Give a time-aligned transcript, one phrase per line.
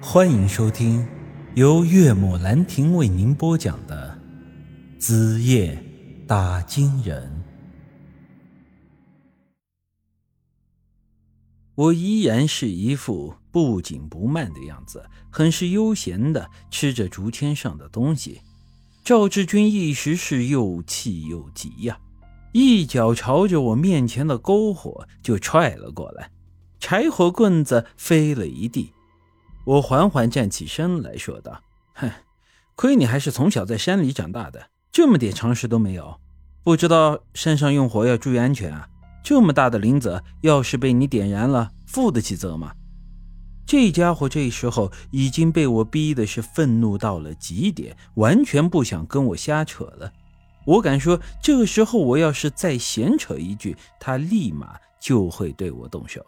[0.00, 1.06] 欢迎收听
[1.54, 4.18] 由岳母兰亭为您播讲的
[5.00, 5.82] 《子夜
[6.26, 7.22] 打金人》。
[11.74, 18.42] 我依然是一副不紧不慢的样子，很是悠闲的吃着竹签上的东西。
[19.02, 21.98] 赵志军一时是又气又急呀，
[22.52, 26.30] 一脚朝着我面前的篝火就踹了过来，
[26.78, 28.92] 柴火棍子飞了一地。
[29.66, 31.60] 我缓缓站起身来说道
[31.94, 32.08] ：“哼，
[32.76, 36.20] 亏你还是从小在山里长大的，这么点常识都没有，
[36.62, 38.88] 不知道山上用火要注意安全啊。”
[39.24, 42.72] 这么大的林子，要是被你点燃了，负得起责吗？
[43.66, 50.12] 这家伙这时候已经被我逼的是愤怒到了极点，完全不想跟我瞎扯了。
[50.64, 56.24] 我敢说，这个时候我要是再闲扯一句，他立马就会对我动手。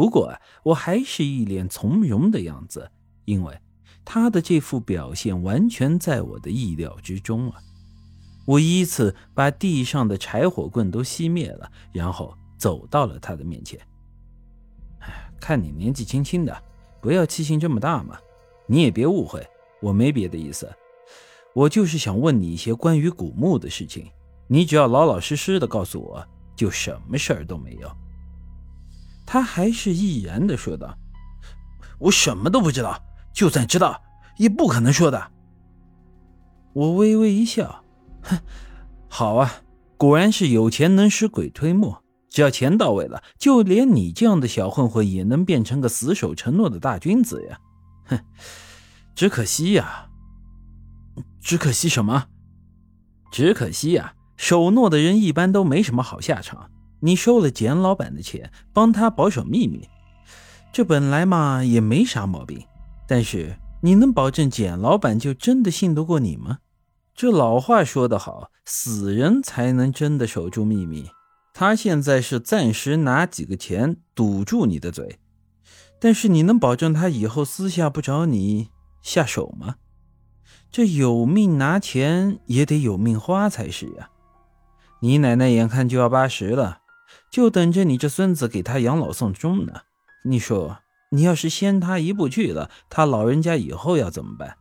[0.00, 2.90] 不过我还是一脸从容的样子，
[3.26, 3.54] 因为
[4.02, 7.58] 他的这副表现完全在我的意料之中啊。
[8.46, 13.78] 我依次把地上的柴火棍都熄灭了，然后走到了他的面前。
[15.38, 16.62] 看你年纪轻轻的，
[17.02, 18.18] 不要气性这么大嘛。
[18.66, 19.46] 你也别误会，
[19.82, 20.66] 我没别的意思，
[21.54, 24.10] 我就是想问你一些关于古墓的事情。
[24.46, 27.92] 你只要老老实实的告诉我，就什么事儿都没有。
[29.32, 30.98] 他还是毅然的说道
[32.00, 33.00] ：“我什么都不知道，
[33.32, 34.02] 就算知道，
[34.38, 35.30] 也不可能说的。”
[36.74, 37.84] 我微微一笑。
[38.22, 38.36] 哼，
[39.08, 39.62] 好啊，
[39.96, 42.02] 果然是有钱能使鬼推磨。
[42.28, 47.60] 只要钱到位了，就连你这样的小混混也能变成个死守承诺的大君子呀！
[48.06, 48.18] 哼，
[49.14, 50.08] 只可惜呀，
[51.40, 52.26] 只可惜什么？
[53.30, 56.68] 只可惜呀，守诺的人一般都没什么好下场。
[57.00, 59.88] 你收了简老板的钱，帮他保守秘密，
[60.72, 62.64] 这本来嘛也没啥毛病。
[63.08, 66.58] 但是你能保证简老板就真的信得过你吗？
[67.14, 71.08] 这老话说得好，死人才能真的守住秘密。
[71.52, 75.18] 他现在是暂时拿几个钱堵住你的嘴，
[75.98, 78.68] 但是你能保证他以后私下不找你
[79.02, 79.76] 下手吗？
[80.70, 84.10] 这有命拿钱也得有命花才是呀。
[85.00, 86.79] 你奶奶眼看就要八十了，
[87.30, 89.82] 就等着你这孙子给他养老送终呢。
[90.24, 90.78] 你说，
[91.10, 94.56] 你要是先他一步去了，他老人家以后要怎么办？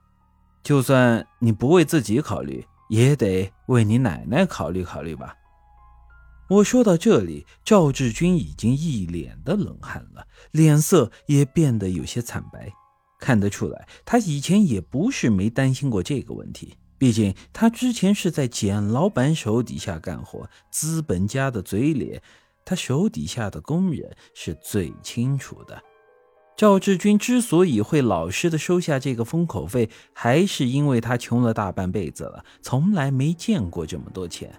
[0.63, 5.35] 就算你不为自己考虑，也得为你奶奶考虑考虑吧。
[6.49, 12.71] 我说到这里，赵志军已经一脸的冷汗了，脸色也变得有些惨白。
[13.19, 16.77] 看得出来，他以前也不是没担心过这个问题。
[16.99, 22.21] 毕竟他之前是在简老板手底下干活，资本家的嘴脸，
[22.65, 25.81] 他手底下的工人是最清楚的。
[26.57, 34.53] 赵志军之所以会老实的收下这个封口费，还是因为他穷了大半辈子了，从来没见过这么多钱。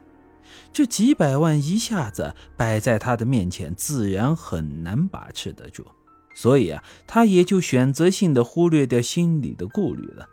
[0.73, 5.87] 这几百万一下子摆在他的面前，自然很难把持得住。
[6.35, 10.27] 所以啊，他也就选择性的忽略掉心里的顾虑了。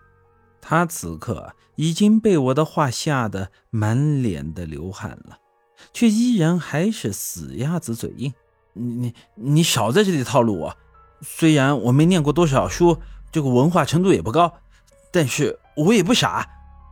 [0.70, 5.38] 他此刻已经被我的话吓得满脸的流汗了，
[5.94, 8.34] 却依然还是死鸭子嘴硬。
[8.74, 10.78] 你你你少在这里套路我。
[11.22, 13.00] 虽然我没念过多少书，
[13.32, 14.60] 这个文化程度也不高，
[15.10, 16.46] 但是我也不傻。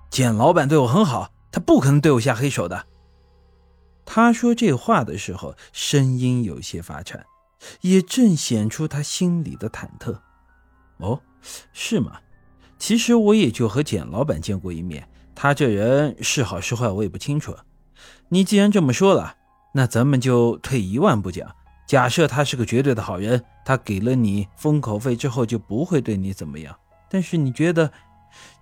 [0.10, 2.86] 简老板对我很好，他不可能对我下黑手的。
[4.06, 7.26] 他说这话的时候，声音有些发颤，
[7.82, 10.18] 也正显出他心里的忐忑。
[11.00, 11.20] 哦，
[11.74, 12.22] 是吗？
[12.78, 17.56] 其实我也就和简老板见过一面，他这人是好是坏我也不清楚。
[18.30, 19.36] 你既然这么说了，
[19.74, 21.56] 那咱们就退一万步讲。
[21.88, 26.76] 假设他是个绝对的好人，他给了你封口费之后就不会对你怎么样。
[27.10, 27.92] 但是你觉得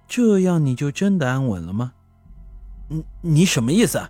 [0.08, 1.94] 这样你就真的安稳了吗？
[2.90, 4.10] 你你什么意思？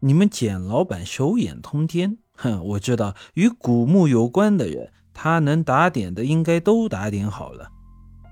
[0.00, 7.70] 你们简老板手眼通天，哼，我知道与古墓有关的人，他能打点的应该都打点好了。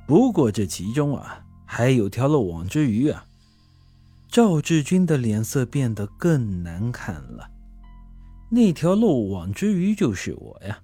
[0.06, 3.26] 不过这其中啊，还有条漏网之鱼啊。
[4.28, 7.50] 赵志军的脸色变得更难看了。
[8.50, 10.80] 那条漏网之鱼就是我呀！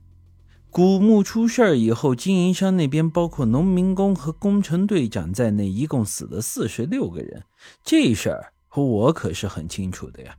[0.70, 7.44] 古墓出事儿以后，经营商那边包括农民工和工程队长在内，一共死了四十六个人。
[7.84, 10.34] 这事儿我可是很清楚的呀！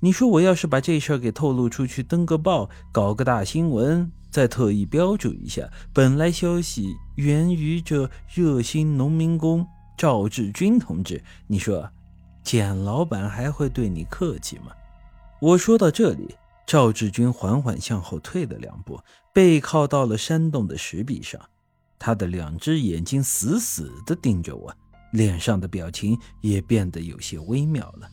[0.00, 9.66] 你说我要是把这事儿给透露出去，登个报，搞个大新闻，再特意标注一下，本来消息源于这热心农民工
[9.96, 11.90] 赵志军同志，你说
[12.44, 14.72] 简老板还会对你客气吗？
[15.40, 16.34] 我说到这里。
[16.66, 19.00] 赵志军缓缓向后退了两步，
[19.32, 21.40] 背靠到了山洞的石壁上。
[21.98, 24.70] 他的两只眼睛死死地盯着我，
[25.12, 28.10] 脸上的表情也变得有些微妙了。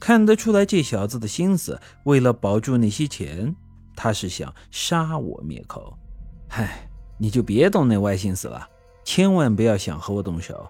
[0.00, 3.54] 看得出来，这小子的心思，为了保住那些钱，
[3.96, 5.96] 他是想杀我灭口。
[6.48, 8.68] 嗨，你就别动那歪心思了，
[9.04, 10.68] 千万不要想和我动手。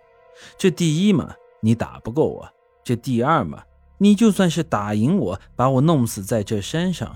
[0.56, 2.48] 这第一嘛，你打不过我；
[2.82, 3.62] 这第二嘛，
[3.98, 7.14] 你就算是打赢我，把我弄死在这山上，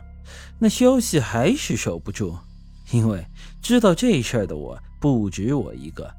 [0.58, 2.36] 那消息还是守不住。
[2.90, 3.26] 因为
[3.62, 6.12] 知道这事儿的我不止我一个，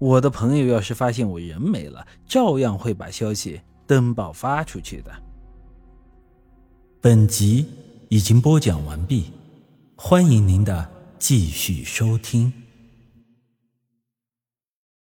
[0.00, 5.12] 我的朋友要是发现我人没了，照样会把消息登报发出去的。
[7.00, 7.66] 本集
[8.08, 9.26] 已经播讲完毕，
[9.94, 10.88] 欢迎您的
[11.18, 12.52] 继续收听。